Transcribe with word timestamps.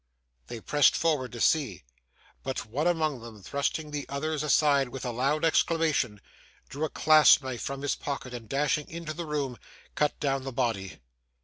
They 0.47 0.59
pressed 0.59 0.95
forward 0.95 1.31
to 1.33 1.39
see; 1.39 1.83
but 2.41 2.65
one 2.65 2.87
among 2.87 3.19
them 3.21 3.43
thrusting 3.43 3.91
the 3.91 4.09
others 4.09 4.41
aside 4.41 4.89
with 4.89 5.05
a 5.05 5.11
loud 5.11 5.45
exclamation, 5.45 6.19
drew 6.69 6.85
a 6.85 6.89
clasp 6.89 7.43
knife 7.43 7.61
from 7.61 7.83
his 7.83 7.93
pocket, 7.93 8.33
and 8.33 8.49
dashing 8.49 8.87
into 8.89 9.13
the 9.13 9.27
room, 9.27 9.59
cut 9.93 10.19
down 10.19 10.43
the 10.43 10.51
body. 10.51 10.97